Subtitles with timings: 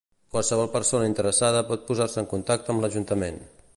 [0.35, 3.39] Qualsevol persona interessada pot posar-se en contacte amb l'Ajuntament.